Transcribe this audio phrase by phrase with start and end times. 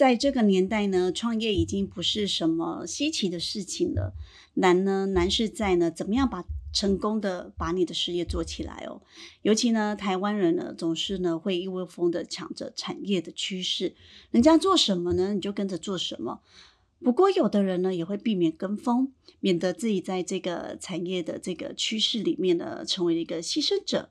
[0.00, 4.14] 在这个年代呢，创业已经不是什么稀奇的事情了。
[4.54, 9.02] 难呢，难是在呢，怎么样把成功的把你的事业做起来哦。
[9.42, 13.94] 尤其呢，台湾人呢，总是呢会一窝蜂的抢着产业的趋势，
[14.30, 16.40] 人家做什么呢，你就跟着做什么。
[17.04, 24.08] 不过有的人呢，也会避免跟风，免得自己在这个产业的这个趋势里面呢，成为一个牺牲者。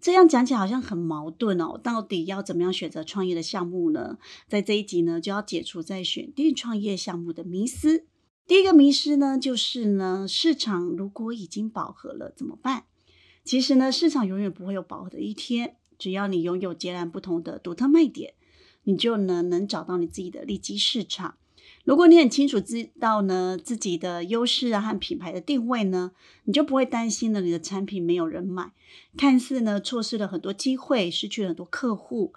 [0.00, 4.18] 这样讲起来好像很矛盾哦，到底要怎么样选择创业的项目呢？
[4.46, 8.06] 在这一集呢，就要解除在选定创业项目的迷思。
[8.46, 12.84] 第一个迷思呢，就是呢，市场如果已经饱和了怎么办？
[13.44, 18.34] 其实呢，市场永远不会有饱和的一天，只要你拥有截然不同的独特卖点，
[18.84, 21.36] 你就呢能找到你自己的利基市场。
[21.88, 26.12] 如果你很清楚知道呢自己的优势啊和品牌的定位呢，
[26.44, 28.72] 你就不会担心呢你的产品没有人买，
[29.16, 32.34] 看似呢错失了很多机会，失去了很多客户。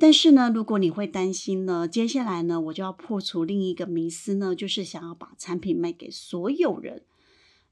[0.00, 7.02] 但是呢，如果你会担心呢，接下来呢我就要破除另一个迷思呢，就是想要把产品卖给所有人，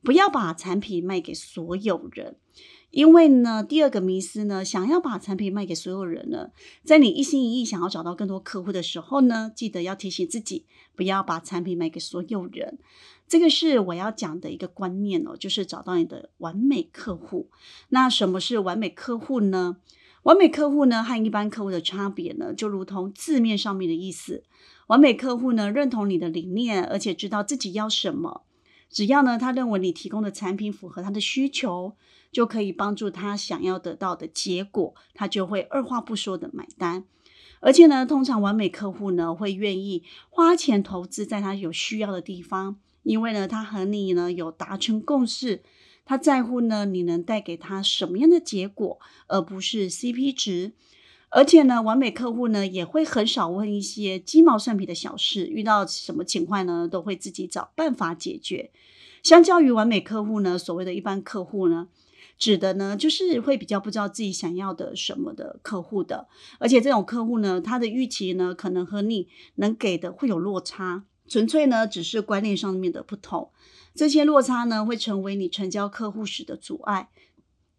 [0.04, 2.36] 不要把产品卖给所有人。
[2.90, 6.50] 因为呢，第二个迷思呢，想要把产品卖给所有人呢，
[6.84, 12.78] 在你一心一意想要找到更多客户的时候呢，记得要提醒自己，不要把产品卖给所有人。
[13.28, 17.48] 这个是我要讲的一个观念哦，就是找到你的完美客户。
[17.90, 19.76] 那什么是完美客户呢？
[20.24, 24.42] 完美客户呢，和一般客户的差别呢，就如同字面上面的意思。
[24.88, 28.42] 完美客户呢，认同你的理念，而且知道自己要什么。
[28.90, 31.96] 只要呢，他认为你提供的产品符合他的需求。
[32.32, 37.04] 就可以帮助他想要得到的结果，他就会二话不说的买单。
[37.58, 45.64] 而且呢，通常完美客户呢会愿意花钱投资在他有需要的地方，因为呢，他和你呢有达成共识，
[46.04, 50.74] 他在乎呢你能带给他什么样的结果，而不是 CP 值。
[51.30, 58.70] 而且呢，完美客户呢也会很少问一些鸡毛蒜皮的小事，遇到什么情况呢都会自己找办法解决。
[59.22, 61.88] 相较于完美客户呢，所谓的一般客户呢。
[62.36, 66.26] 指的呢，就是会比较不知道自己想要的什么的客户的，
[66.58, 73.50] 而且这种客户呢，他的预期呢，可能和你能给的会有落差，纯粹呢只是观念上面的不同，
[73.94, 77.10] 这些落差呢会成为你成交客户时的阻碍。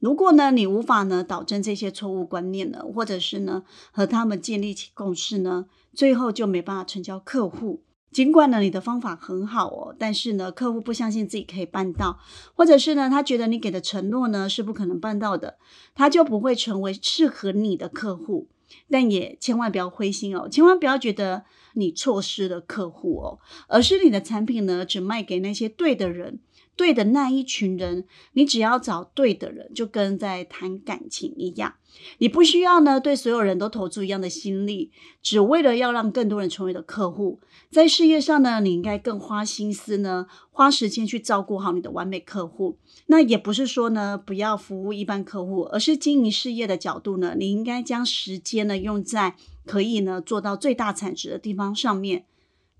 [0.01, 7.83] 如果呢你无法呢导正这些错误观念呢，或者是呢和他们建立起共识呢，最后就没办法成交客户。
[8.11, 12.19] 尽管呢，你的方法很好哦，但是呢，客户不相信自己可以办到，
[12.55, 15.59] 或者是呢，他觉得你给的承诺呢是不可能办到的，
[15.93, 18.49] 他就不会成为适合你的客户。
[18.89, 26.39] 但也千万不要灰心哦，千万不要觉得你错失了客户哦，而是你的产品呢只卖给那些对的人。
[26.75, 31.75] 对的那一群人，你只要找对的人，就跟在谈感情一样。
[32.17, 37.39] 你不需要呢对所有人都投注一样的心力，只为了要让更多人成为的客户。
[37.69, 42.77] 在事业上呢，你应该更花心思呢，花时间去照顾好你的完美客户。
[43.07, 52.25] 那也不是说呢不要服务一般客户，而是经营事业的角度呢，你应该将时间呢用在可以呢做到最大产值的地方上面。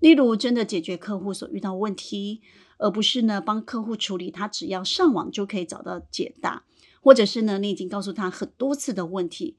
[0.00, 2.40] 例如，真的解决客户所遇到问题。
[2.82, 6.64] 而不是呢，帮客户处理他只要上网就可以找到解答，
[7.00, 9.56] 或者是呢，你已经告诉他很多次的问题，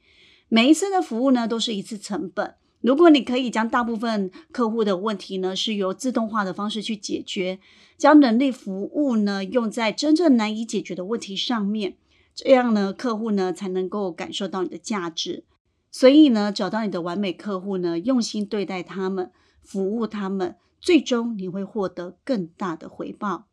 [0.50, 2.56] 每一次的服务呢都是一次成本。
[2.82, 7.60] 如果你可以将大部分客户的问题呢是由自动化的方式去解决，
[7.98, 11.96] 将人力服务呢用在真正难以解决的问题上面，
[12.36, 15.46] 这样呢客户呢才能够感受到你的价值。
[15.90, 19.32] 所以呢，找到你的完美客户呢，用心对待他们，
[19.62, 20.58] 服务他们。
[20.84, 23.48] 最终你会获得更大的回报，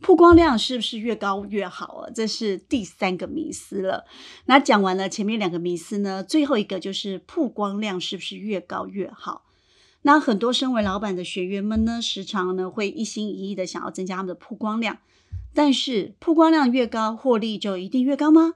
[0.00, 2.10] 曝光量是不是越高越好啊？
[2.14, 4.04] 这是第三个迷思了。
[4.44, 9.42] 那讲完了前面两个迷思呢，最后一个就是曝光量是不是越高越好？
[10.02, 14.98] 那很多身为老板的学员们呢，时常呢会一心一意的想要增加他们的曝光量，
[15.52, 18.54] 但是曝光量越高，获利就一定越高吗？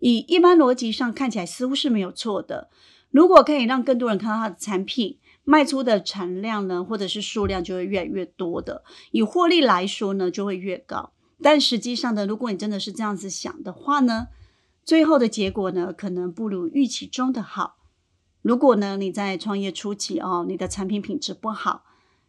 [0.00, 2.68] 以一般逻辑上看起来似乎是没有错的。
[3.10, 5.18] 如果可以让更多人看到他的产品，
[5.48, 11.10] 卖出的产量呢，或者是数量就会越来越多的，以获利来说呢，就会越高。
[11.40, 14.26] 但实际上呢，如果你真的是这样子想的话呢，
[14.84, 17.78] 最后的结果呢，可能不如预期中的好。
[18.42, 21.84] 如果呢你在创业初期哦，你的产品品质不好，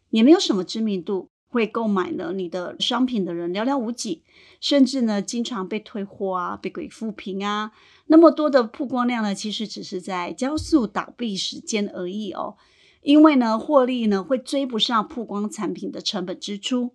[0.08, 4.22] 也没有什么知名度，会购买了你的商品的人寥寥无几，
[4.62, 7.72] 甚至呢经常被退货啊，被鬼负评啊，
[8.06, 12.56] 那么多的曝光量呢，其实只是在加速倒闭时间而已哦。
[13.02, 16.94] 因为呢获利呢会追不上曝光产品的成本支出，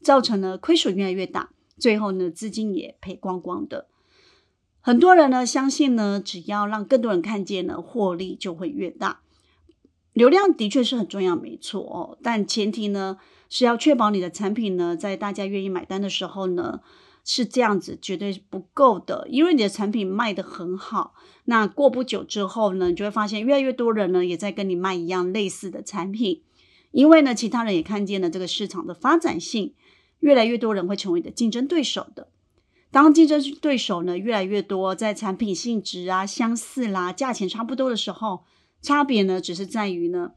[0.00, 3.88] 造成了亏损越来越大，最后呢资金也赔光光的。
[4.80, 9.20] 很多人呢相信呢，只要让更多人看见呢，获利就会越大。
[10.12, 12.18] 流量的确是很重要，没错哦。
[12.22, 13.18] 但前提呢
[13.48, 16.80] 是要确保你的产品呢，在大家愿意买单的时候呢，
[17.24, 19.26] 是这样子绝对不够的。
[19.28, 21.14] 因为你的产品卖得很好，
[21.44, 26.42] 那过不久之后呢，你就会发现越来越多人呢也在跟你卖一样类似的产品。
[26.90, 29.74] 因为呢，其他人也看见了这个市场的发展性，
[30.20, 32.28] 越来越多人会成为你的竞争对手的。
[32.90, 38.44] 当竞争对手呢越来越多，在产品性质啊相似啦，价钱差不多的时候，
[38.82, 40.32] 差别呢只是在于呢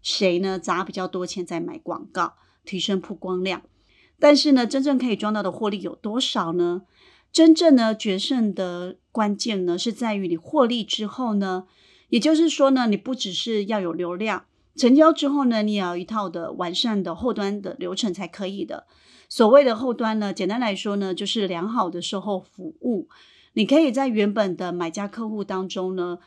[0.00, 3.60] 谁呢砸比较多钱在买广告，提升曝光量。
[4.20, 6.82] 但是呢，真正可以赚到的获利有多少呢？
[7.30, 11.64] 真正呢决胜的关键呢是在于你获利之后呢，
[12.08, 18.86] 也就是说呢，你不只是要有流量，成交之后呢，你也要一套的完善的后端的流程才可以的。
[19.28, 23.08] 所谓的后端呢，简单来说呢，就是良好的售后服务。
[23.52, 26.18] 你可以在原本的买家客户当中呢，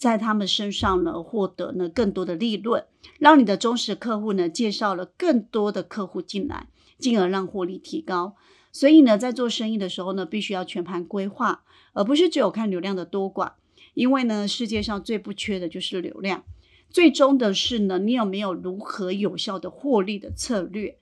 [0.00, 2.82] 在他们身上呢获得呢更多的利润，
[3.18, 6.68] 让你的忠实客户呢介绍了更多的客户进来，
[6.98, 8.34] 进而让获利提高。
[8.72, 13.52] 所以呢，在做生意的时候呢，必须要全盘规划，而不是只有看流量的多寡。
[13.92, 16.44] 因为呢，世界上最不缺的就是流量。
[16.88, 20.96] 最终的是呢，你有没有如何有效的获利的策略？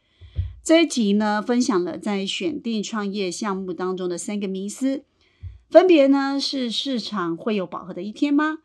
[0.64, 5.04] 这一集呢，分享了在选定创业项目当中的三个迷思，
[5.70, 8.58] 分别呢是市场会有饱和的一天吗？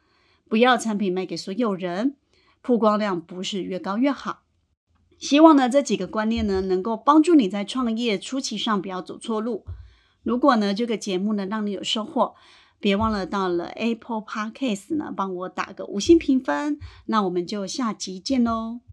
[0.54, 2.16] 不要产品卖给所有人，
[2.62, 4.44] 曝光量不是越高越好。
[5.18, 9.66] 希望呢这几个观念呢，能够帮助你在创业初期上不要走错路。
[10.22, 12.36] 如果呢这个节目呢让你有收获，
[12.80, 16.78] 别忘了到了 Apple Podcast 呢帮我打个五星评分。
[17.08, 18.93] 那我们就下集见喽。